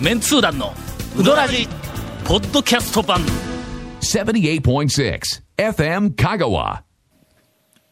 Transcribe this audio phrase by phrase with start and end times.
[0.00, 0.74] メンツー団の
[1.18, 1.66] ウドラジ
[2.26, 3.20] ポッドキャスト版。
[4.02, 5.20] 78.6
[5.56, 6.82] FM Kagawa.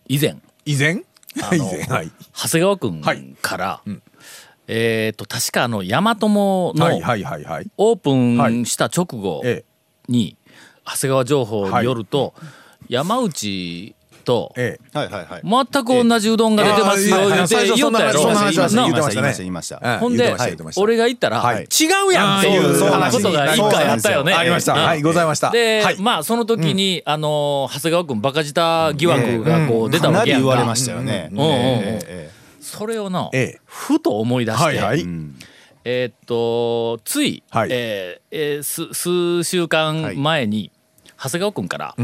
[0.07, 0.37] 以前。
[0.67, 1.03] 以前？
[1.35, 1.83] 以あの 前。
[1.85, 2.11] はい。
[2.35, 3.35] 長谷川君はい。
[3.41, 3.81] から、
[4.69, 7.71] えっ、と確かあの大和友のはいはいはいはい。
[7.79, 9.65] オープンした直後え
[10.07, 10.37] に
[10.85, 12.35] 長谷川情報によると、
[12.89, 14.99] 山内とええ。
[14.99, 15.69] はいはいはい。
[15.73, 17.27] 全く同じうどんが出てますよええ。
[17.37, 17.55] 言って
[19.39, 20.35] 言いましたええほんで
[20.77, 21.65] 俺が言ったら、はい。
[21.65, 22.87] 違うやんっていうこ
[23.21, 24.33] とが一回あったよね。
[24.33, 24.75] ありました。
[24.75, 24.81] うん。
[24.83, 25.51] はいございました。
[25.51, 25.97] で、はい。
[26.01, 30.47] まあその時に、あの長谷川君バカ舌疑惑がこう出たわけやんか。
[30.47, 31.29] 言われましたよね。
[31.33, 31.39] うん。
[31.39, 31.47] うん。
[31.47, 31.53] うん。
[31.53, 33.61] えええそれをな、ええ。
[33.67, 35.01] ふと思い出して、はいはい。
[35.01, 35.35] えうん。
[35.85, 37.69] えーっとつい、はい。
[37.71, 40.71] えーえ数週間前に、
[41.23, 41.95] 長谷川君から、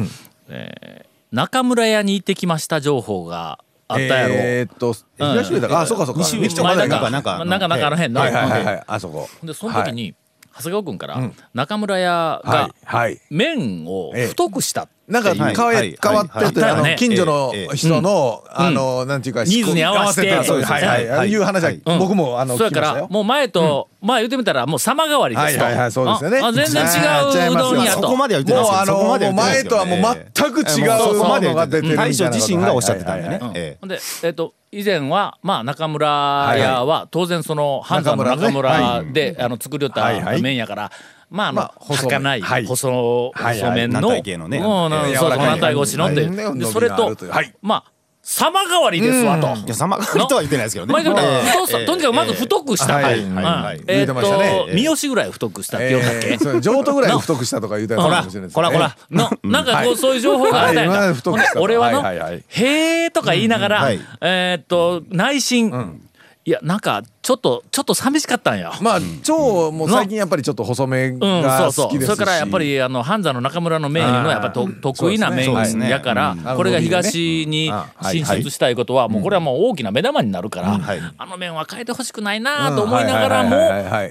[0.49, 4.35] えー中村屋に行ってきました情報があったやろ。
[4.37, 6.21] えーっと東上だあそうかそうか。
[6.21, 7.45] 西上西町まだかなんか。
[7.45, 8.85] なんかなんかあの辺の、はいはいはいはい。
[8.87, 9.29] あそこ。
[9.43, 10.15] でその時に、
[10.57, 11.35] 長谷川君から、ん。
[11.55, 13.21] 中村屋はがいはい。
[13.31, 15.99] 麺をええ太くしたなんかはい変わはい。
[16.03, 16.83] 変わっててあはい。
[16.83, 16.93] はい。
[16.93, 20.45] の近所のええ人のあのなんていうかニーズに合わせて。
[20.45, 21.37] そうはいはいはいい。
[21.37, 21.99] う話はうん。
[21.99, 23.03] 僕もあのそやか聞きましたよ。
[23.05, 26.39] らもう前と、まあ言ってみたらもう様変わりですと、はいはいはいそうですよね。
[26.39, 28.03] ああ全然違違ううどんやと。
[28.03, 30.01] そこまでは言ってないですけどもうあの前とはもう
[30.35, 33.39] 全く違うものが出てるみたいな大将自身がおっしゃってたんでね。
[33.53, 36.07] でえっ、と以前はまあ中村
[36.57, 40.43] 屋は当然その半山の中中村で、あの作りよったはいはい。
[40.43, 40.93] 麺やから、
[41.31, 42.67] まああの、まあ細麺儚い、はい。
[42.67, 43.59] 細はいはい。
[43.61, 44.59] 細麺の、軟体系のね。
[44.59, 47.55] うんえーそうそう軟体越しのっていそれとはい。
[47.63, 47.85] まあ
[48.23, 49.49] 様変わりですわと。
[49.49, 50.93] えいや様変わりとは言ってないですけどね。
[50.93, 53.19] とにかくまず太くした、はい。
[53.19, 53.35] うん。
[53.35, 53.45] はい。
[53.45, 53.83] はい。
[53.87, 56.37] えっと三好ぐらい太くしたって言ったっけ、
[56.93, 60.99] ぐらい太くしたとか言うたらほら、かもしれないですほらほら、の、なんかこう、そういう情報があったやんか。
[60.99, 61.15] はい。
[61.15, 62.19] 太くしたほんで俺はの、はい。
[62.19, 62.33] はい。
[62.33, 62.45] はい。
[62.49, 66.01] へーとか言いながら、えーっと、内心、
[66.45, 68.73] いや、なんか、ちょっと、ちょっと寂しかったんよ。
[68.81, 71.87] まあ超もう最近やっぱりちょっと細めうん、がそうそう。
[71.89, 72.15] 好きですし。
[72.15, 75.91] それからやっぱり、あの、半沢の中村の麺いうのはやっぱと得意な麺そうですね。
[75.91, 77.71] やからこれが東に
[78.11, 81.01] 進出したいことは、もうこれはもう大きな目玉になるから、はい。
[81.19, 83.51] あの麺は変えてほしくないなと思いながらも、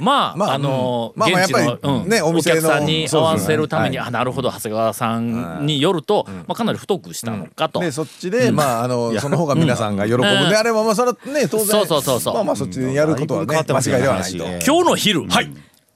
[0.02, 7.80] まあ、まああの、現地のねお客さんに合わせるために、あ、なるほど、長谷川さんによると、まあかなり太くしたのかと。
[7.80, 11.68] でそっちでまああのその方が皆さんが喜ぶであればまあそれはね当然。
[11.68, 12.34] そうそうそうそう。
[12.36, 14.44] まあまあそっちでやることはね間違いではないと。
[14.44, 14.60] ええ。
[14.66, 15.24] 今日の昼、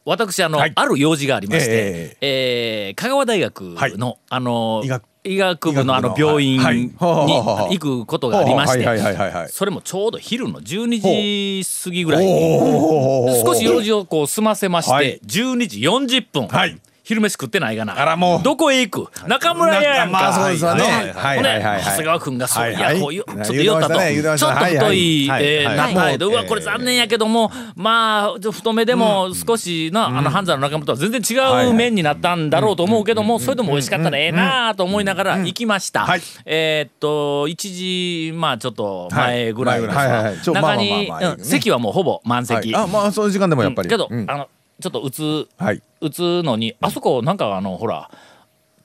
[0.05, 3.61] 私あの、ある用事がありまして、ええー香川大学
[3.97, 6.77] の、あの医学医学部のあの病院はい。
[6.77, 9.49] にはい行くことがありまして、はいはいはいはいはい。
[9.49, 15.19] それもちょうど昼の12時過ぎぐらいに少し用事をこう済ませまして、はい。
[15.25, 17.99] 12時40分、はい昼飯食ってないがな。
[17.99, 18.43] あらもう。
[18.43, 19.27] どこへ行く？
[19.27, 20.83] 中村屋やんか、まあそうですよね。
[20.83, 23.99] のはい長谷川君がそう、はいやこういうちょっと言ったと、
[24.37, 25.93] ちょっと太い、えーはい。
[25.93, 26.33] 中前で、はい。
[26.33, 36.21] うわこれ残念やけども、まあ太めでも少しな、あの半沢の中村とは全然違う麺になったんだろうと思うけども、それでも美味しかったらええなと思いながら行きました、はい。
[36.45, 40.41] えーっと1時まあちょっと前ぐらいですはい前ぐらいはいはいはい。
[40.41, 42.83] ちょまあまあ中に席はもうほぼ満席、はい。
[42.85, 43.89] あまあその時間でもやっぱり。
[43.89, 44.25] けど、うん。
[44.29, 44.47] あの
[44.83, 45.81] ちょっと打つはい。
[46.01, 48.11] 打つのにあそこなんかあのほら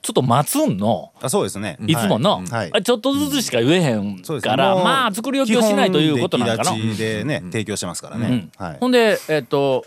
[0.00, 1.12] ちょっと待つんの。
[1.20, 1.76] あそうですね。
[1.86, 2.70] いつもの、はい。
[2.72, 6.64] あちょっとずつしか言えへんから、もうまあ作り置きをしないということなのかな。
[6.64, 8.50] 基本出来立ちでね提供してますからね。
[8.58, 8.64] うん。
[8.64, 8.76] はい。
[8.78, 9.84] ほんでえっ、と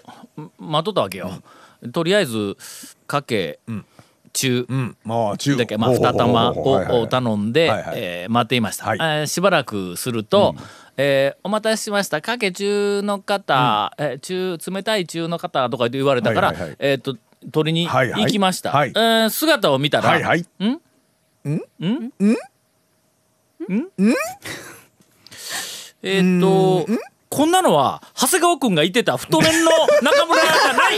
[0.60, 1.32] 待っとったわけよ。
[1.94, 2.58] とりあえず
[3.08, 3.86] かけ、中、うん
[5.04, 5.58] まあ中。
[5.58, 6.14] だけまあ2
[6.54, 10.56] ほうほうほう玉をを頼んで、はえー待っていました、はしばらくすると、
[10.98, 12.22] えーお待たせしました。
[12.22, 17.18] かけ中の方、えー中冷たい中の方とか言われたから、えっ、と
[17.52, 18.90] 取りに行きました、はい。
[18.90, 20.46] えー姿を見たら、はいはい。
[26.04, 26.88] えーっと
[27.32, 29.72] こんなのは長谷川君が言ってた太麺の
[30.02, 30.96] 中村屋じゃない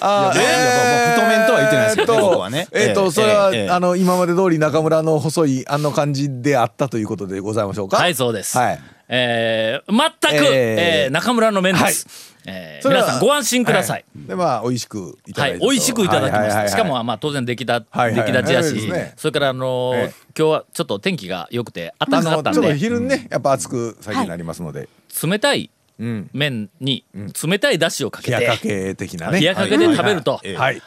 [0.00, 2.68] あーいやいやもう太麺とは言ってないですけどえーっと僕はね。
[2.72, 7.96] えーっとええそれはええあの今まで通り中村の細いあの感じであったということでございましょうか？
[7.96, 8.80] はいそうです、はい。
[9.08, 12.06] えー全く、え中村の麺です、
[12.46, 12.56] はい。
[12.56, 15.70] え皆さんご安心ください、はでまあ美味しくいたはい、だいたと。
[15.70, 16.38] 美味しくいただきました。
[16.38, 16.70] はいはいはいはい。
[16.70, 20.12] しかも、まあ、当然出来だ、はいはい出来立ちやし、それから、あのーええ。
[20.36, 24.88] 今日はちょっと天気が良くて、あ暖かかったんのちょっとで、昼にねやっぱ暑く最近なりますので。
[25.22, 29.40] 冷たいうん麺に、冷たいだしをかけて、冷やかけ的なね。
[29.40, 30.82] 冷やかけで食べると、ええはい。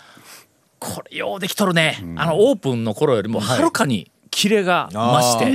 [0.80, 5.50] これようできとるね、あのオープンの頃よりもはるかにキレが増して、あ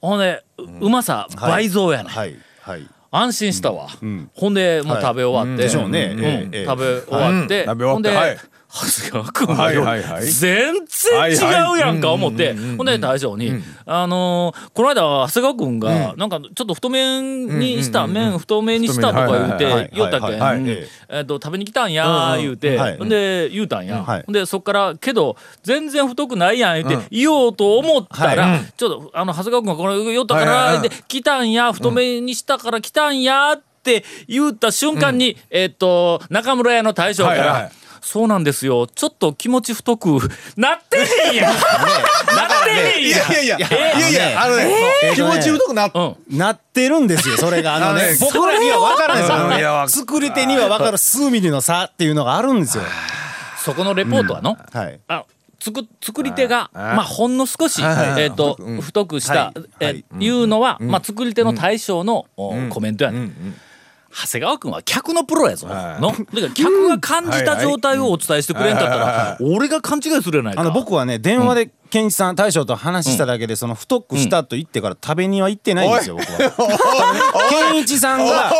[0.00, 2.36] ほんでううまさ倍増やね、はい。
[2.60, 2.86] はい。
[3.10, 4.30] 安心したわ、ん。
[4.34, 8.38] ほんでもう食べ終わって、食べ終わって、ほんで、
[8.70, 10.24] 長谷川君はいがはいはい。
[10.26, 12.54] 全然違うやんか思って。
[12.76, 13.52] ほんで大将に
[13.86, 20.36] あのーこの間長谷川君がなんかちょっと太麺にした麺太麺にしたとか言うてはい言うたけ？
[20.36, 21.26] ん。
[21.26, 22.76] 食べに来たんや言うて。
[22.76, 24.04] はいほんで言うたんや。
[24.04, 24.22] はい。
[24.26, 38.86] ほんでそっからけど全然太くないやん言うて言おうと思ったらちょっとあの長谷川君がこれ言おったからで来たんや太麺にしたから来たんやって言った瞬間にえっと中村屋の大将からそうなんですよ。
[38.86, 40.18] ちょっと気持ち太く
[40.56, 41.54] なってへんやん。
[41.54, 41.60] なっ
[42.64, 43.32] てへんいやん。
[43.32, 43.66] やいやいや。
[43.66, 44.72] いえやいやあのね
[45.14, 46.00] 気持ち太くなっう
[46.34, 46.38] ん。
[46.38, 47.76] なってるんですよそれが。
[47.76, 52.84] あのねあのね僕らには分からないです作り手には分かる数ミリの差っていうのがあるんですよ。
[53.64, 55.00] そこのレポートはの、はい。
[55.08, 55.24] あ
[55.60, 58.22] つく作り手がまあほんの少し、はい。
[58.22, 59.60] えっ、と、太くした、はい。
[59.80, 60.04] えはい。
[60.20, 63.30] いうのは、まあ作り手の対象の、おコメントやね、
[64.10, 66.02] 長谷川君は客のプロやぞ、はい。
[66.02, 66.12] の？
[66.12, 70.60] だから客が感じた状態をお伝えしてくれんかったら俺が勘違いするやないか。
[70.62, 76.52] あの僕はね電話で健一さん大将と話しただけでその太くしたと言ってから食べには行ってないんですよ僕は。
[77.50, 78.52] 健一さんが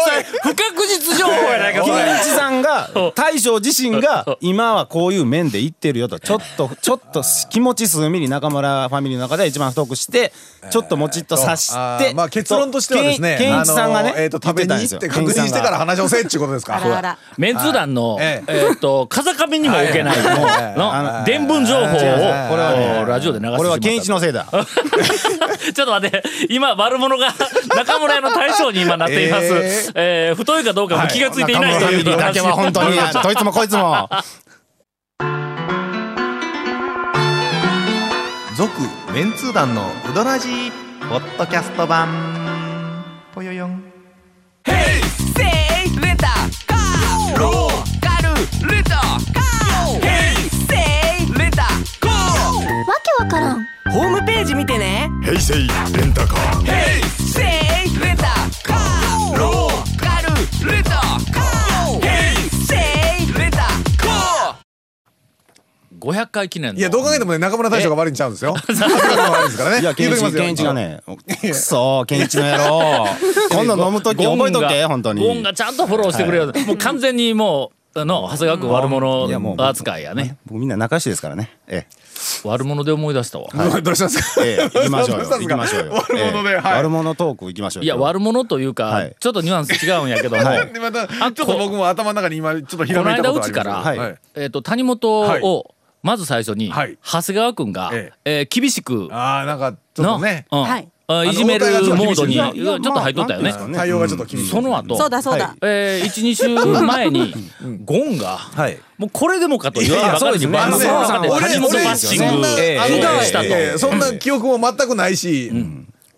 [0.42, 1.74] 不確実情報やない。
[1.74, 6.18] か健一さんが大将自身が今はこういう面でいってるよと。
[6.18, 10.32] ちょっとちょっと気持ち数ミリ中村ファミリーの中で一番太くして
[10.70, 16.76] ちょっともちっと刺しあてーまあ結論としてはですね健健一さんがねえーと食べに行って確認してから話をせっていうことですか？
[16.76, 17.18] あらあら。
[17.36, 20.16] メンツ団の、ええっと風上にも置けない
[20.76, 24.46] の伝聞情報をこれはねラジオで流してしは健一のせいだ。
[25.74, 27.34] ちょっと待って今悪者が
[27.76, 31.88] 中村屋の大将に今なっています、ええー太いかどうかも気がついていないという。
[31.88, 34.08] ファミリーだけは本当にどいつもこいつも。
[38.56, 38.72] 続
[39.12, 40.72] メンツー団のウドラジー
[41.08, 42.08] ポッドキャスト版。
[43.34, 43.87] ぽよよん
[53.18, 53.66] わからん。
[53.90, 55.10] ホームページ見てね。
[55.24, 55.64] 平成レ
[56.06, 56.64] ンタカー。
[57.16, 57.44] せい
[58.00, 58.22] レンタ
[58.62, 59.36] カー。
[59.36, 60.28] ローカル
[60.70, 62.00] レンタカー。
[62.00, 62.76] ヘイセ
[63.24, 64.56] イレンタカー。
[65.98, 66.78] 500回記念の。
[66.78, 68.54] いやどう考えてもね中村大将が悪いんちゃうんですよ。
[68.54, 69.80] 中村が悪いんですからね。
[69.80, 71.02] いやがね
[71.40, 73.06] くそ健一の野郎。
[73.50, 75.26] 今度飲む時覚えとけ本当に。
[75.26, 80.36] ゴンがちゃんとフォローしてくれる、もう完全にもうあの長谷川君悪者扱いやね。
[80.46, 81.50] 僕みんな仲良しですからね。
[81.66, 81.86] え
[82.44, 84.44] 悪者で思い出したわ、どうどうしたんですか？
[84.44, 85.24] えええ行きましょうよ。
[85.24, 85.48] どしたんですか？
[85.48, 85.92] 行きましょうよ。
[85.92, 86.56] 悪者でええ。
[86.56, 86.74] はい。
[86.78, 87.84] 悪者トーク行きましょうよ。
[87.84, 89.16] いや悪者というか、はい。
[89.18, 90.72] ちょっとニュアンス違うんやけども、はい。
[90.72, 93.98] でまたちょあっと僕も頭の中に今ちょっとひらこの間めいたことうちから、はい。
[93.98, 96.98] はいえー、と谷本をまず最初に、はい。
[97.04, 98.40] 長谷川君が、ええ。
[98.50, 100.46] ー厳しくああなんかちょっの、とね。
[100.50, 100.62] うん。
[100.62, 100.82] はい。
[100.82, 103.54] あいじめるモードにちょっと入っとったよね。
[103.74, 104.96] 対応がちょっと厳しいその後。
[104.96, 106.48] そうだそうだ、えー、12週
[106.82, 107.34] 前に
[107.84, 108.78] ゴンが、はい。
[108.98, 112.46] もうこれでもかと言わんばかりにいやいや番組の中で俺谷本バッシング
[113.24, 113.78] したと。
[113.78, 115.50] そんな記憶も全くないし。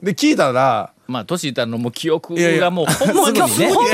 [0.03, 2.61] で聞いたらまあ年いったのもう記憶いやいや。
[2.61, 3.41] がもうほんまにね。
[3.75, 3.93] ほんま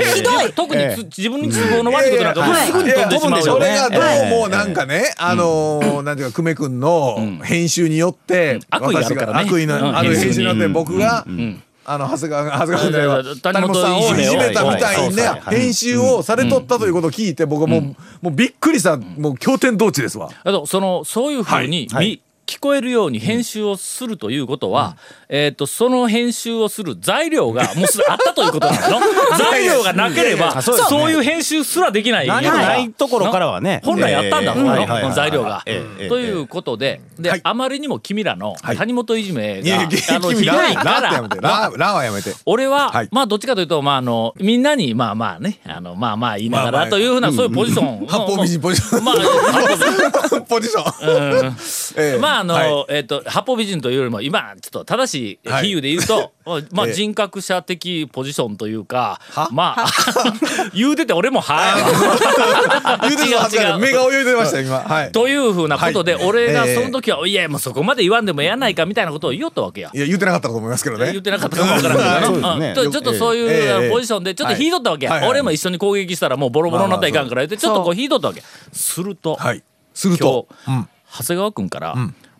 [0.00, 0.52] にひどい。
[0.52, 3.42] 特につ自分に都合の悪いことなんかもうすぐに飛んでしまうよね。
[3.44, 9.38] それがどうもなんかね、あのー、なんていうか久米君の編集によって、悪意があるからね。
[9.40, 9.96] 私悪意のうん。
[9.96, 11.62] ある編集によって僕が、ん。
[11.86, 15.14] あの長谷川が長谷川君じゃないわ谷谷本本さんをいじめたみたいはい。
[15.14, 15.60] なはい。
[15.60, 17.82] 編集をされとったということを聞いて僕はもう
[18.22, 18.96] もうびっくりした。
[18.96, 20.30] もう経典同地ですわ。
[20.44, 22.06] あとそのそういうふうに、はい。
[22.06, 24.96] み聞こえるように編集をするということは、
[25.28, 29.00] えっ、とその編集をする材料がもうすでにあったということなの
[29.38, 30.82] 材料がなければそうね。
[30.88, 32.26] そういう編集すらできない。
[32.26, 33.80] 何もないところからはね。
[33.84, 35.62] 本来やったんだもん、ええのはいはいはい材料が。
[35.66, 37.40] ええええということでで、はい。
[37.42, 41.00] あまりにも君らの谷本いじめが、いやいやあのひ君どいから
[41.40, 42.34] ララはやめて。
[42.46, 43.08] 俺は、はい。
[43.10, 49.04] まあどっちかというと、まあ、あのみんなにまあまあねあのまあまあ言いながまあまあらというふうなそういうポジションの八方美人ポジション。
[49.04, 49.14] まあ
[50.48, 51.56] ポジション。
[51.96, 52.86] ええまああの、はい。
[52.88, 55.68] えっ、と八方美人というよりも今ちょっと正しいはい。
[55.68, 56.32] 比喩で言うと、
[56.72, 56.92] まあええ。
[56.92, 59.48] 人格者的ポジションというかは？
[59.52, 59.86] まあ
[60.74, 64.80] 言うてて俺もはやわ 言うてるはずが目が泳いでました今。
[64.80, 65.12] はい。
[65.12, 66.24] というふうなことで、はい。
[66.24, 66.74] 俺がええ。
[66.74, 69.90] その時は、いやもうそこまで言わんでもやないかみたいなことを言おったわけや。
[69.92, 71.12] いや言ってなかったと思いますけどね。
[71.12, 71.94] 言ってなかったかもわから
[72.28, 72.74] んけどね。
[72.76, 72.92] うん。
[72.92, 74.70] ちょっとそういう、ポジションでちょっと引い。
[74.70, 78.42] とったわけや、はいはい俺も一緒に攻撃したらもうボロボロになったらいかんから言ってちょっとこう引いとったわけ。
[78.72, 79.62] すると、はい。
[79.94, 80.86] する今と日、。
[81.16, 81.94] 長谷川君から、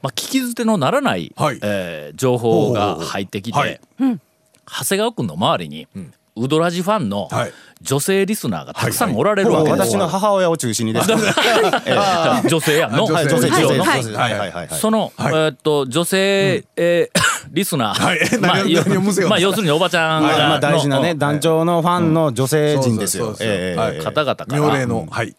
[0.05, 1.59] まあ、聞き捨てのならない、はい。
[1.63, 3.81] えー情報が入ってきて、はい。
[3.99, 5.89] 長谷川君の周りに、
[6.37, 7.53] ウドラジファンのはい。
[7.81, 11.09] 女性リスナーがたくさんおられるわけです私の母親を中心にです。
[11.09, 11.17] ね
[11.87, 11.95] え
[12.45, 13.15] え女性やんの、女性。
[13.15, 13.49] はい女性。
[13.49, 14.17] 一応の女性。
[14.17, 15.35] はいその、はい。
[15.35, 17.21] えーっと女性、えー
[17.51, 18.19] リスナー、はい。
[18.41, 23.35] まあまあ要するにおばちゃんが、はいまあ大事なねの団長のファンの女性陣ですよ。
[23.35, 24.57] 方々から。
[24.59, 25.35] 妙齢のはい。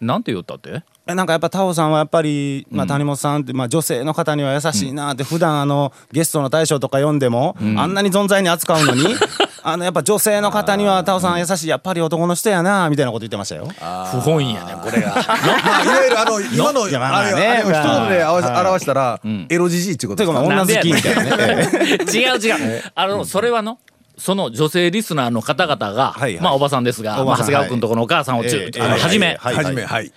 [0.00, 0.70] なんて言ったって？
[0.70, 0.82] え
[1.14, 9.04] なんかやっぱタオさんはやっぱり、まあ、谷本さんって、まあ、女性の方には優しいなって、普段あのゲストの大将とか読んでも、あんなに存在に扱うのに
[9.62, 13.68] あのやっぱ女性の方にはタオさん優しいやっぱり男の人やなみたいなこと言ってましたよ。
[14.10, 15.10] 不本意やねこれが。
[15.20, 20.40] まあいわゆるあの 今のあまああれねあれを一言で表したらエロじじいっていうことですか？
[20.42, 21.68] 女好きみたいなね。
[21.74, 22.82] ええ違う違う。
[22.94, 23.78] あのそれはの
[24.16, 26.42] その女性リスナーの方々が、はいはい。
[26.42, 28.48] まあおばさんですが、まあ長谷川君とこのお母さんをは
[29.10, 29.54] じめ、はい。
[29.56, 30.10] はじめはい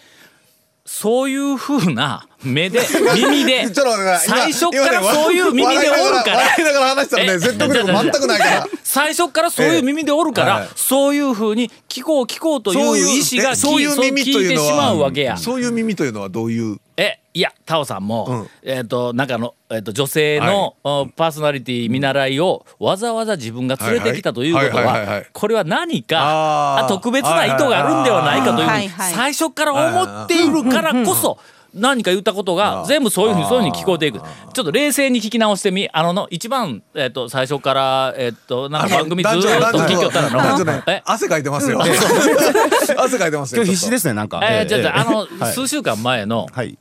[0.85, 2.81] そういうふうな目で
[3.15, 6.37] 耳で最初からそういう耳でおるから。
[6.37, 8.67] 笑いながら話したらねえ説得力全くないから。
[8.83, 10.73] 最初からそういう耳でおるから、ええ。
[10.75, 15.31] そういうふうに聞こう聞こうという意思がえそういうき耳というの聞いてしまうわけや。
[15.31, 15.37] は。
[15.37, 18.47] そういう耳というのはどういうえいやタオさんも、うん。
[18.61, 25.29] えっ、となんかの、えー、と女性の、おパーソナリティ見習いをわざわざ自分が連れてきたということはいはいはいはいははい。
[25.33, 29.13] これは何かあ特別な意図があるんではないかというふうにはいはい。
[29.13, 31.39] 最初から思っているからこそ。
[31.73, 34.19] 何か言ったことが全部そういうふうにそういうふうに聞こえていく。
[34.19, 40.83] ちょっと冷静に聞き直してみあのの一番、えっと最初から、えっとなんか番組ずーっと聞きよったらのね。
[40.87, 41.01] え？
[41.05, 41.81] 汗かいてますよ。
[41.81, 44.39] 汗かいてますよ今日必死ですねなんか。
[44.43, 45.53] えー、じゃあじゃああの、はい。
[45.53, 46.77] 数週間前のはい。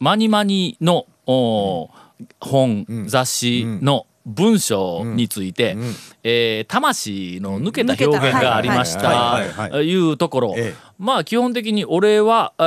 [0.00, 1.90] マニマニの、おー
[2.40, 5.76] 本、雑誌の文章について、
[6.22, 10.74] えー魂の抜けた表現がありましたいうところ、ええ。
[10.98, 12.62] まあ基本的に俺は、え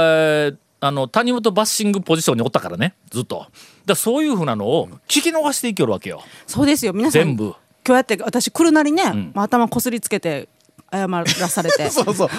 [0.53, 3.37] ーあの谷本バッシングポジションにおったからねずっと。
[3.37, 3.49] だか
[3.89, 6.23] らそういうふうなのを聞き逃していけるわけよ。
[6.47, 6.93] そうですよ。
[6.93, 7.53] 皆さん全部。
[7.85, 9.03] 今日やって私来るなりね、
[9.35, 10.49] まあ頭こすりつけて
[10.91, 11.87] 謝らされて。
[11.93, 12.29] そうそう。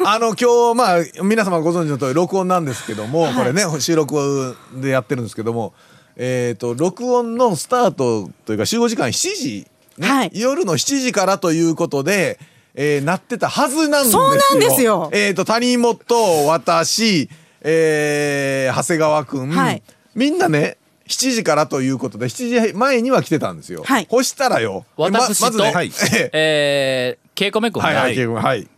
[0.04, 5.74] あの今日まあ皆様ご存知の通り録音なんですけども、これね収録でやってるんですけども、
[6.16, 9.66] えっ、と録音のスタートというか集合時間7時、
[9.98, 12.38] ねはい夜の7時からということで、
[12.74, 14.20] えーなってたはずなんですよ。
[14.20, 17.28] そうなんですよえっ、と谷本私、
[17.62, 19.82] えー長谷川くん、はい
[20.14, 20.76] みんなね。
[21.08, 23.82] 7時からということで7時前には来てたんですよ。
[23.84, 24.86] はいそしたらよ。
[24.96, 28.68] 私とねはいええー、ケイコメ君が、はいはいはい。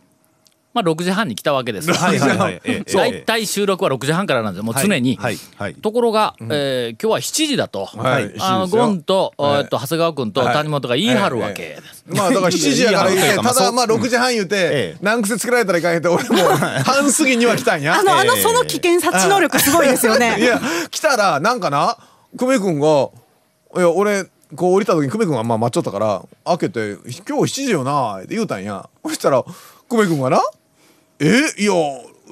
[0.73, 2.61] まあ、6時半に来たわけです はいはいはい。
[2.63, 4.63] ええ大体収録は6時半からなんですよ。
[4.63, 5.75] もう常に、はいはい。
[5.75, 8.33] ところが、えー今日は7時だと、はい。
[8.39, 8.81] あの7時ですよ。
[8.81, 9.61] ゴンと,、はい。
[9.61, 10.53] えっと長谷川君とはい。
[10.53, 12.03] 谷本が言い張るわけです。
[12.07, 16.37] まあだから7時やから言って、ただまあ6時半言うえてえ、難癖つけられたらいかんへんって、俺も
[16.83, 17.99] 半過ぎには来たんや。
[17.99, 20.37] あの、あのその危険察知能力すごいですよね。
[20.41, 21.97] いや、来たら、なんかな、
[22.37, 23.09] 久米君が、
[23.75, 24.25] いや、俺、
[24.55, 28.87] こう降りた時に久米君がまあ待っちゃったから、開けて、今日7時よな、って言うたんや。
[29.03, 29.43] そしたら、
[29.89, 30.41] 久米君がな、
[31.19, 31.25] え、
[31.57, 31.73] いや、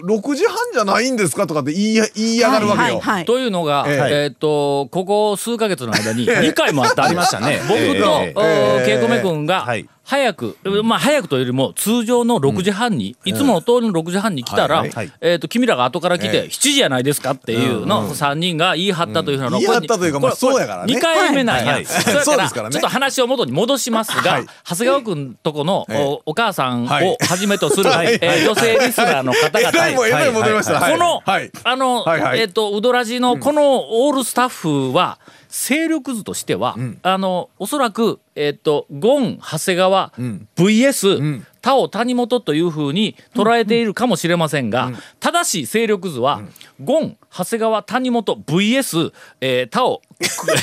[0.01, 2.85] 6時半じゃないんですかとかって言いや言いやがるわけよ。
[2.85, 3.25] はいはいはい。
[3.25, 4.23] というのが、ええ。
[4.25, 8.33] えっとここ数ヶ月の間に2回もあったありましたね僕と、ええ。
[8.35, 8.85] おええ。
[8.85, 14.83] ケイコメ君がはい早く、まあ早くというよりも通常の6時半に、いつもの通りの6時半に来たら、
[15.21, 16.43] えっと君らが後から来て、ええ。
[16.47, 20.93] 7時じゃないですかっていうの3人が言い張ったというふうなの、言い張ったというかまあそうやからね。
[20.93, 21.85] 2回目なんや、はいはい。
[21.85, 22.73] そや そうですからね。
[22.73, 24.45] ちょっと話を元に戻しますが、はい。
[24.67, 26.03] 長谷川君とこの、ええ。
[26.03, 28.17] おお母さんをはじめとする、 はい。
[28.21, 29.69] えー女性リスナーの方々。
[29.69, 29.95] えらい。
[29.95, 30.31] もうえらい。
[30.31, 30.79] 戻りました。
[30.79, 30.91] はい。
[30.91, 31.51] この、はい。
[31.63, 32.05] あの、
[32.35, 35.19] えっ、と、ウドラジのこのオールスタッフは、
[35.51, 40.13] 勢力図としては、あの、おそらく、えっ、と、ゴン、長谷川、
[40.55, 46.41] VS、タオ、谷本というふうに捉えているかもしれませんが、正しい勢力図は、
[46.81, 50.53] ゴン、長谷川、谷本、VS、えー、タオ、ケイコメ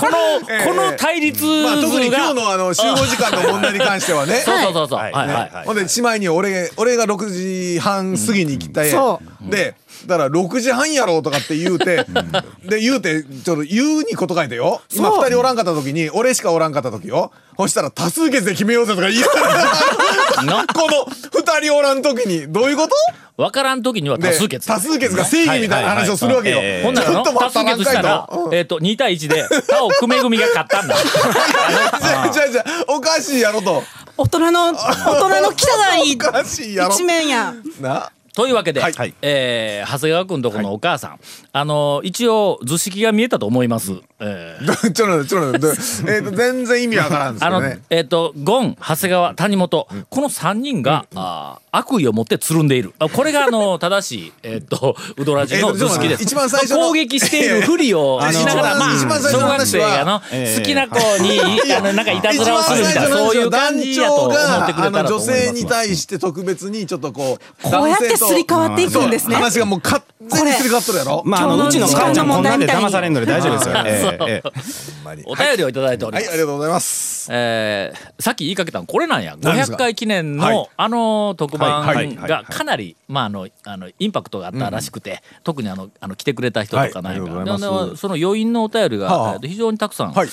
[0.00, 4.34] この、この対立図まあ特に今が、日のあの集合時間の問題に関してはね。
[4.44, 5.66] そうそうそうそう、ははいいはい、はい。
[5.66, 7.28] ほんでしまいに俺俺が6
[7.74, 9.74] 時半過ぎに来たそで
[10.06, 12.04] だから6時半やろうとかって言うて
[12.64, 14.80] で言うてちょっと言うにこと書いてよ。
[14.94, 15.24] 今そう。
[15.24, 17.32] 2人おらんかった時に俺しかおらんかった時よ。
[17.56, 20.66] そしたら多数決で決めようぜとか言いながらな。
[20.66, 21.06] この
[21.40, 22.94] 2人おらん時にどういうこと？
[23.42, 24.66] わからん時には多で数決。
[24.66, 26.82] 多数決が正義みたいな話をするわけよ。
[26.82, 30.96] ほんなら多数決したら、えっ、と、2対1で、他を組め組が勝ったんだ。
[32.32, 33.84] じゃあじゃおかしいやろと。
[34.16, 36.90] 大人の大人の汚い おかしいやろ。
[36.94, 37.54] 一面や。
[37.80, 38.92] なというわけで、はい。
[38.92, 39.14] はい。
[39.20, 43.94] えー長谷川君とこのお母さん、あの一応図式が見えたと思います。
[44.20, 46.12] えーちょっと待ってちょっと待って。
[46.12, 52.94] えっと 全然意味わからんですあの、よねえっ、と、ゴン、長谷川、谷本、この3人が、あー悪意を持ってつるんでいる。
[52.98, 56.22] あこれが、あの、 正しい、えっ、と、ウドラジの図式です。
[56.22, 61.40] 一番最初の攻撃しているふりをしながら、一番まあ、一番最初の小学話は生がの、ええ好きな子に、
[61.72, 69.36] あの、なんかいたずらをするみたいな、そういう感じやと思ってくれたら女性に対して特別にちょっとこうこうやってすり替わっていくんですね。
[69.36, 74.07] 話がもう完全にすり替わっとるやろまああのうちの母ちゃんこんなんで騙されんので大丈夫ですよ。
[74.12, 74.42] ええ
[75.26, 76.34] お便りをいただいております、はい。
[76.34, 77.28] ありがとうございます。
[77.30, 79.34] えーさっき言いかけたのこれなんや。
[79.34, 80.68] 500何ですか回記念の、はい。
[80.76, 90.28] あの特番はいはいがかなり、まあ、あのあのインパクトがあったらしくて、特にあのあの来てくれた人とかなんやはいその余韻のお便りが、非常にたくさん、はい。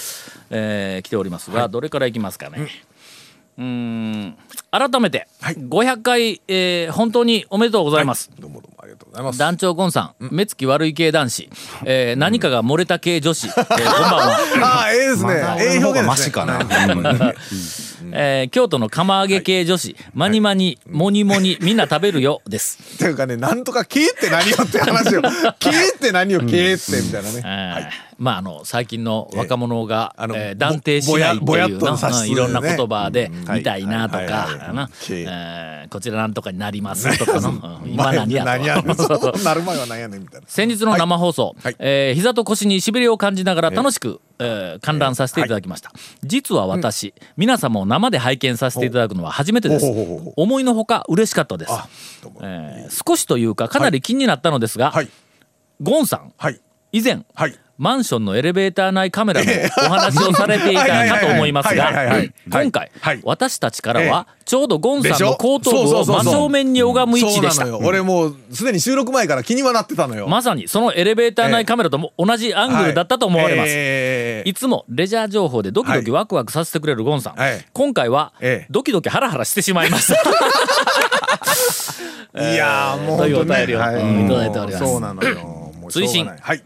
[0.50, 2.68] えー来ておりますが、どれからいきますかね。
[3.58, 4.38] うーん
[4.78, 5.56] 改めて、はい。
[5.56, 8.30] 500回、えー本当におめでとうございます。
[8.40, 9.40] どうもどうもありがとうございます。
[9.40, 11.50] 団長ゴンさん、目つき悪い系男子、
[11.86, 13.84] えー何かが漏れた系女子、えーこんばん
[14.28, 14.40] は。
[14.64, 15.34] ああええですね。
[15.60, 16.26] ええ表現マですね。
[16.26, 16.60] シかな。
[18.12, 22.80] えー京都の釜揚げ系女子、マニマニ、モニモニ、みんな食べるよです。
[22.96, 25.28] っていうかねなんとか経って何よって話を経
[25.96, 27.42] って何よ経ってみたいなね。
[27.44, 33.56] えーまああの最近の若者が、えあのえー断定しないっていういろんなね言葉でうん。
[33.56, 34.90] 見たいなとはいはいはいはいかな。
[35.02, 37.50] 経えーこちらなんとかになりますとかの。
[37.84, 38.46] うん今何やと。
[38.46, 40.48] 何や なる前は何やねんみたいな。
[40.48, 41.76] 先日の生放送、はい。
[41.80, 44.80] えー膝と腰にしびれを感じながら楽しく、えー。
[44.80, 45.92] 観覧させていただきました、
[46.24, 49.86] 実は私、皆様を生で拝見させていただくのは初めてです。
[50.36, 51.72] 思いのほか嬉しかったです。
[52.42, 55.10] えー少しというかかなり気になったのですが、はい。
[55.82, 56.60] ゴンさんはい。
[56.92, 59.52] 以前はいマンションのエレベーター内カメラの
[59.86, 61.92] お話をされていたかと思いますが
[62.50, 63.20] 今回はい。
[63.24, 67.78] 私たちからはちょうどゴンさんの後頭部を真正面に拝む位置でした。
[67.78, 70.28] 俺もうすでに収録前から気にはなってたのよ。
[70.28, 77.66] まさにそのエレベーター内カメラとも同じアングルだったと思われます、えーいつもレジャー情報でドキドキワクワクさせてくれるゴンさん、はい。
[77.74, 78.68] 今回はええ。
[78.70, 80.16] ドキドキハラハラしてしまいました
[82.54, 83.96] いやーもうというお便りをはい。
[83.96, 84.86] ただいております。
[84.86, 85.72] そうなのよ。
[85.90, 86.26] 追伸。
[86.26, 86.64] はい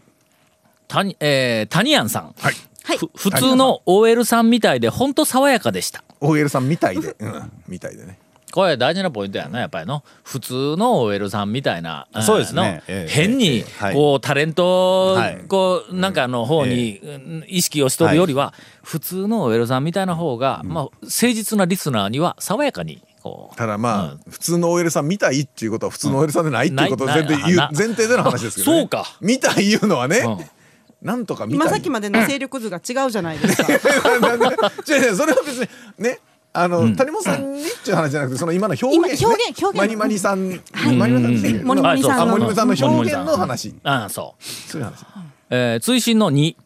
[0.90, 2.54] たにえー、タニアンさん、はい。
[2.98, 6.02] ふ普通の OL さんみたいで本当爽やかでした。
[6.20, 7.14] OL さんみたいで。
[7.20, 7.52] うん。
[7.68, 8.18] みたいでね。
[8.50, 12.82] これ大事なポイントやなやっぱりの普通の OL さんみたいなそうですね。
[12.88, 13.94] ええ変にええはい。
[13.94, 15.44] こうタレントはい。
[15.46, 17.44] こうなんかの方にうん。
[17.46, 29.04] 意識をしとるよりは普通の OL さんみたいな方がまあ誠実なリスナーには爽やかにこうただまあ、普通の OL さん見たいっていうことは普通の OL さんでないっていうことを前提前提での話ですけど、ね、そうか。
[29.20, 30.59] 見たいいうのはね、うん
[31.02, 31.56] なんとか見たい。
[31.56, 33.72] 今さっきまでの勢力図が違うじゃないですか。
[33.72, 35.16] 違う違う。
[35.16, 36.18] それは別にね
[36.52, 39.76] あの、谷本さんにっていう話じゃなくてその今の表現、ね、今表現表現。
[39.78, 43.74] マニマニさん、マニマニさんでしたっけモニモニさんのあモニモニさんの表現の話。
[43.84, 44.44] ああそう。
[44.44, 45.06] そういう話。
[45.50, 46.56] えー追伸の2、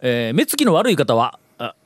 [0.00, 1.38] えー目つきの悪い方は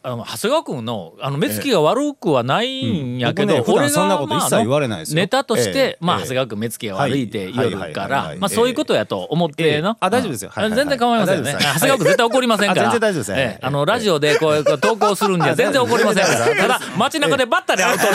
[0.03, 5.17] ああの長谷川君のあの目つきが悪くはないんやけど、うん僕ね普段俺そんながまあこと一切言われないですよ。
[5.17, 5.99] ネタとして、ええ。
[6.01, 7.93] まあ、ええ長谷川君目つきが悪いって言うはい。
[7.93, 9.93] からまあそういうことやと思っての、え。
[9.93, 10.51] えあ大丈夫ですよ。
[10.51, 10.65] はい。
[10.65, 10.71] はい。
[10.71, 11.53] はい全然構いませんね。
[11.53, 12.83] 長谷川君絶対怒りませんから。
[12.83, 13.33] あ全然大丈夫です。
[13.33, 13.39] ええ。
[13.39, 16.57] ええあのラジオでこうこう投稿するんには全然怒りませんから。
[16.57, 18.11] ただ街中でバッタリアウトで。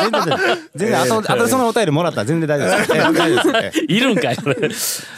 [0.00, 3.12] 全然全然後後でそのお便りもらったら全然大丈夫
[3.52, 3.78] です。
[3.88, 4.36] いるんかい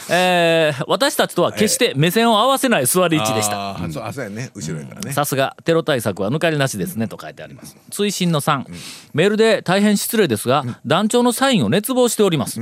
[0.09, 3.71] えー私たちとは決して目線を合わせない座り位置でした。
[3.71, 4.51] あーそうあそうやね。
[4.53, 5.13] 後ろやからね。
[5.13, 7.77] さすがテロ対策は抜かりなしですねと書いてあります。
[7.89, 8.65] 追伸の3、
[9.13, 12.59] メールで大変失礼ですが、団長のサインを熱望しております、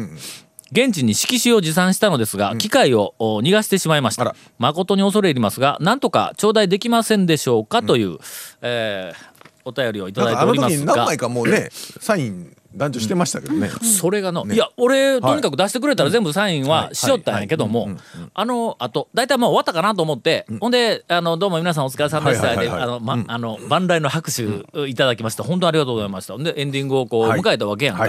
[0.71, 4.36] 現地に色紙を持参したのですが、機械をお逃がしてしまいました。
[4.60, 8.17] 誠に恐れ入りますがなんとか頂戴できませんでしょうかという、
[8.62, 9.32] えー
[9.63, 10.95] お便りをいただいておりますが。
[10.95, 11.69] 何枚かもうね
[12.01, 17.97] サイン男女してましたけどね、それがの、いや俺とにかく出してくれたら全部サインはしよったんやけども、はい
[18.34, 24.43] あのあと大体もう終わったかなと思って、ほんであの「どうも皆さんお疲れ様でした」であのまあの万来の拍手
[24.88, 25.43] いただきました。
[25.43, 26.38] 本当ありがとうございました。
[26.38, 27.41] でエンディングをこうはい。
[27.41, 28.07] 迎えたわけやんか、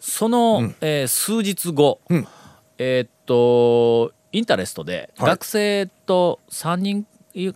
[0.00, 2.26] その、えー数日後、ん。
[2.78, 5.28] えーっとインタレストではい。
[5.30, 7.04] 学生と3人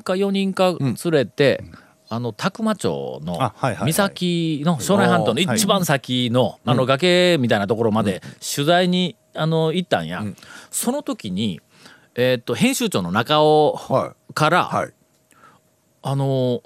[0.03, 1.63] か4人か連れて、
[2.11, 8.23] あの宅間町の岬の庄内半島の一番先のあの崖みたいなところまで
[8.55, 10.25] 取材にあの行ったんや、
[10.71, 11.61] その時に、
[12.15, 14.93] えーっと編集長の中尾はから、はい。
[16.03, 16.63] あの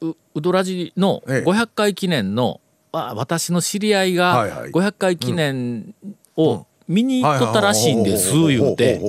[0.00, 1.50] ううどらじのええ。
[1.50, 2.60] 500回記念の、
[2.92, 4.70] あ私の知り合いがはいはい。
[4.70, 5.94] 500回記念
[6.36, 9.00] を見に行っとったらしいんです言うて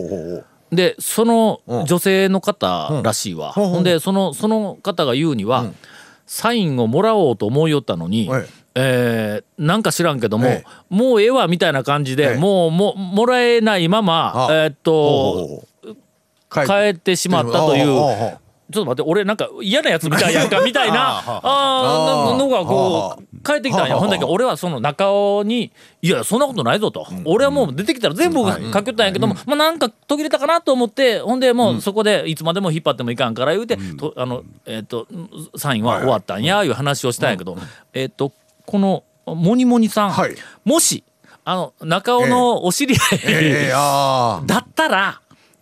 [0.72, 1.86] でそのうん。
[1.86, 3.70] 女性の方らしいわ、うん。
[3.70, 5.72] ほんでそのその方が言うには、
[6.26, 8.46] サインをもらおうと思いよったのに、はい。
[8.76, 12.38] えーなんか知らんけども、えもうええわみたいな感じで、ええ。
[12.38, 15.64] もうももらえないまま、あえーっと
[16.50, 17.16] 帰って。
[17.16, 18.40] しまったという。
[18.72, 21.24] ちょっと待って俺なんか嫌なやつみたいやんかみたいな。
[21.44, 23.96] あのがこはう帰ってきたんや。
[23.96, 27.08] はあほんだけど俺はその中尾に「いやそんなことないぞ」と。
[27.26, 35.08] 俺はもう出てきたら全部書きよったんやけどもまあなんか途切れたかなと思ってほんでもうそこでいつまでも引っ張ってもいかんから言うてとあのえっと
[35.56, 37.58] サインは終わったんやいう話をしたんやけど
[37.94, 38.32] えっと
[38.66, 40.36] このモニモニさんはい。
[40.64, 41.04] もし
[41.46, 45.22] あの中尾のお知り合いええあだったら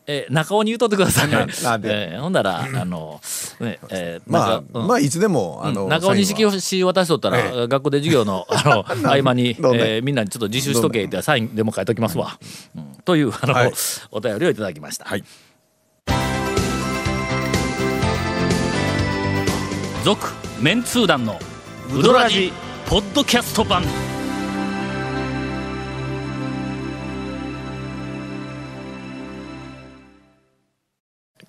[0.09, 1.29] えー中尾に言うとってください。
[1.29, 1.47] なん
[1.81, 2.13] で？
[2.13, 3.19] えーほんなら、あの、
[3.59, 4.87] ね、えー、まあうん。
[4.87, 12.39] まあいつでもあうんの中尾錦サインは市渡しとったら、え学校で授業のあの 合間に、ねえーみんなにちょっと自習しとけってサインでも書いときますわ。
[12.75, 12.83] うん。
[13.03, 13.73] というあの、はい。
[14.11, 15.03] お便りをいただきました。
[15.05, 15.23] はい。
[20.05, 20.25] 続
[20.61, 21.37] メンツー団の
[21.93, 22.53] ウドラジ
[22.87, 23.83] ポッドキャスト版。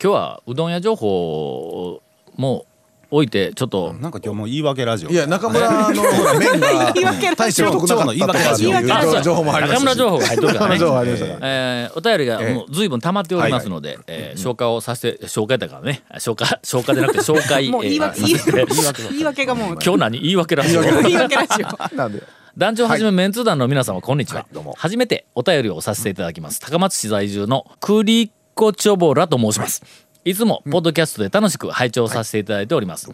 [0.02, 2.00] 今日はうどん屋情報
[2.36, 2.66] も
[3.10, 3.94] 置いてちょっと。
[3.94, 5.10] なんか今日もう言い訳ラジオ。
[5.10, 7.34] いや中村のほ ら麺が言い訳ラジオ。
[7.36, 9.22] 大して太くなかったとか言い訳ラジオ。
[9.22, 10.78] 情報も入りましたし中村情報が入っとるからね。
[11.42, 12.54] えーお便りがええ。
[12.54, 16.02] もう随分溜まっておりますので、えー消化をさせて消化だからね。
[16.18, 19.78] 消化消化じゃなくて紹介もう言い訳えー言い訳がもう。
[19.82, 20.82] 今日何言い訳らしい言
[21.12, 21.96] い訳ラジオ。
[21.96, 22.22] なんで？
[22.58, 24.74] 団長はじめメンツー団の皆様こんにちは、はいどうも。
[24.76, 26.60] 初めてお便りをさせていただきます。
[26.60, 28.00] 高松市在住のク
[28.58, 29.84] リコチョボラと申します、
[30.24, 33.08] い、つもポッドキャストで楽しく拝聴させていただいております、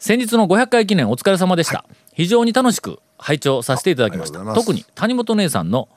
[0.00, 4.40] 先日の500回記念お疲れ様でした、非常に楽しく拝聴させていただきました。
[4.54, 5.88] 特に谷本姉さんの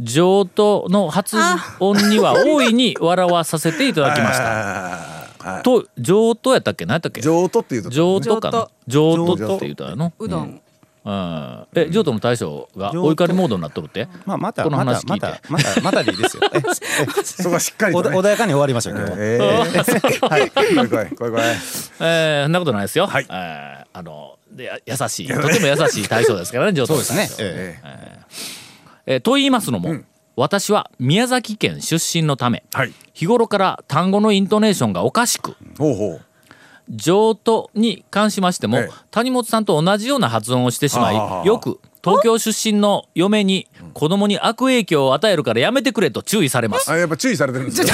[0.00, 1.36] 上等の発
[1.78, 4.42] 音には大いに笑わさせていただきました。
[4.42, 6.84] はいと上等やったっけ？
[6.84, 7.20] 何やったっけ？
[7.20, 8.68] 上等っていうと上等かな？
[8.88, 9.34] 上等。
[9.34, 10.60] って言ったよのうどん
[11.06, 11.66] うん。
[11.74, 14.08] え譲渡の大将がお怒りモードになっとるって？
[14.24, 15.20] まあまたこのま話聞いて。
[15.20, 16.42] たまたまたまたでいいですよ。
[16.52, 16.60] え
[17.22, 18.00] そこはしっかりね。
[18.00, 20.52] 穏やかに終わりましえーはい。
[22.00, 23.06] えー、そんなことないですよ。
[23.06, 23.26] はい。
[23.28, 25.28] えーあのでや優しい。
[25.28, 27.28] とても優しい大将ですからね 上等そうですね。
[27.38, 28.18] ええ
[29.06, 30.00] えーと言いますのも、
[30.34, 32.92] 私は宮崎県出身のため、はい。
[33.14, 38.94] 日頃から単語のイントネーションがおかしくーほうほう上都に関しましても、ええ。
[39.10, 46.88] 谷本さんと同じような発音をしてしまいよく東京出身の嫁に子供に悪影響を与えるからやめてくれと注意されます。
[46.88, 47.88] あやっぱ 注意されてるんですよ。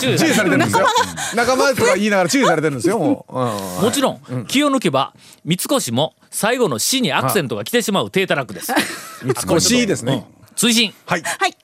[0.00, 0.86] 注意されてるんですよ。
[1.34, 2.98] 仲間とか言いながら注意されてるんですよ
[3.28, 5.12] もちろん、気を抜けば
[5.44, 8.72] 三越も最後の「死」にアクセントが来てしまう低たらくです。
[9.34, 10.24] 三越ですね。
[10.54, 10.94] 追伸。
[11.06, 11.22] はい。
[11.22, 11.56] はい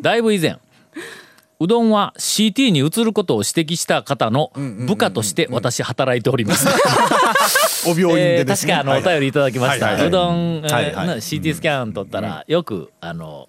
[0.00, 0.58] だいぶ以前
[1.64, 4.52] うどんは CT に移ることを指摘した方の
[4.86, 6.68] 部下として私働いております。
[7.88, 9.94] お病院えーでですね確かあのお便りいただきました。
[9.94, 11.06] うどん、えーはいはい。
[11.06, 13.48] な CT スキャン取ったらよくあの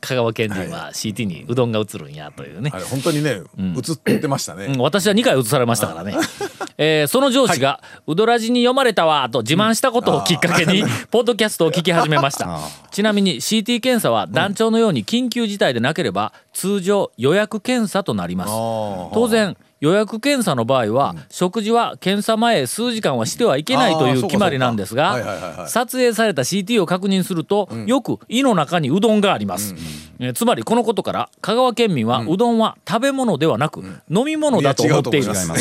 [0.00, 2.70] 香川県人は CT にうどんが移るんやというね。
[2.72, 4.72] あれ本当にね映ってましたうん。
[4.72, 6.14] ね私は2回移されましたからね。
[6.76, 12.58] えーその上司が「うどらじに読まれたわ」と自慢したことをきっかけに ポッドキャストを聞き始めました。
[12.90, 18.50] ちなみに CT 検査は団長のように緊急事態でなければ通常予約検査となります。
[18.52, 35.52] 当然予約検査の場合は、食事は検査前数時間はしてはいけないという決まりなんですがはいはい撮影された CT を確認すると、よく胃の中にうどんがあります、えーつまりこのことから香川県民はうどんは食べ物ではなく、飲み物だと思っています。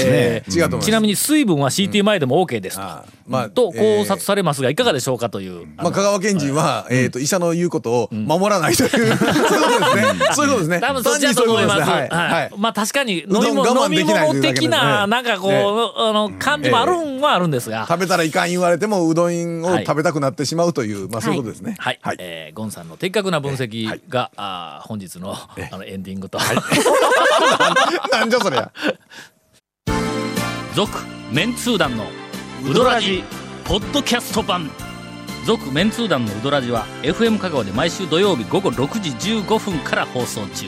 [0.79, 2.77] ちなみに水分は CT 前でも OK です。
[2.77, 10.33] と,、あまあと考察されますがいかがでしょうかという、まあ、香川県人は、えっ、と、医者の言うことを守らないという、そういうことですね。
[10.33, 10.79] そういうことですね。
[10.79, 11.81] 多分そっちだと思います。
[11.81, 12.09] はい。
[12.09, 12.51] はい。
[12.57, 13.89] まあ確かに飲み物
[14.41, 15.25] 的ななん。
[15.25, 15.59] かこう、ええ。
[15.61, 17.85] あの感じもあるんはあるんですが。
[17.87, 21.75] 食べたらいかん言われても、うどんをはい食べたくなってしまうという、まあ、そういうことですね。
[21.79, 26.37] はい、えーゴンさんの的確な分析が、あー本日のあの エンディングと、
[28.11, 28.71] なんじゃそりゃ。
[30.75, 30.91] 続
[31.31, 32.05] メンツー団の
[32.69, 33.23] ウドラジ
[33.63, 34.69] ポッドキャスト版。
[35.45, 40.67] 続メンツー団のウドラジは FM 香川で毎週土曜日午後6時15分から放送中